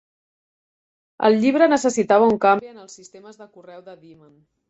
El 1.29 1.35
llibre 1.43 1.67
necessitava 1.75 2.29
un 2.31 2.41
canvi 2.47 2.71
en 2.71 2.81
els 2.87 2.97
sistemes 3.01 3.39
de 3.43 3.49
correu 3.59 3.87
de 3.91 3.97
Demon. 4.07 4.35